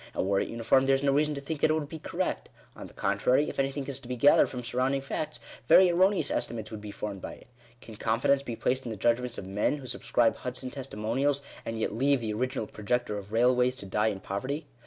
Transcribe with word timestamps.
And 0.15 0.25
were 0.25 0.39
it 0.39 0.49
uniform, 0.49 0.87
there 0.87 0.95
is 0.95 1.03
no 1.03 1.11
reason 1.11 1.35
to 1.35 1.41
think 1.41 1.61
that 1.61 1.69
it 1.69 1.75
would 1.75 1.87
be 1.87 1.99
correct. 1.99 2.49
On 2.75 2.87
the 2.87 2.93
contrary, 2.95 3.49
if 3.49 3.59
anything 3.59 3.85
is 3.85 3.99
to 3.99 4.07
be 4.07 4.15
gathered 4.15 4.49
from 4.49 4.63
surrounding 4.63 5.01
facts, 5.01 5.39
very 5.67 5.91
erroneous 5.91 6.31
estimates 6.31 6.71
would 6.71 6.81
be 6.81 6.89
formed 6.89 7.21
by 7.21 7.33
it. 7.35 7.47
Can 7.81 7.97
confidence 7.97 8.41
be 8.41 8.55
placed 8.55 8.83
in 8.83 8.89
the 8.89 8.97
judgments 8.97 9.37
of 9.37 9.45
men 9.45 9.77
who 9.77 9.85
subscribe 9.85 10.37
Hudson 10.37 10.71
testimonials, 10.71 11.43
and 11.67 11.77
yet 11.77 11.93
leave 11.93 12.19
the 12.19 12.33
original 12.33 12.65
projector 12.65 13.15
of 13.19 13.31
railways 13.31 13.75
to 13.75 13.85
die 13.85 14.07
in 14.07 14.21
poverty 14.21 14.65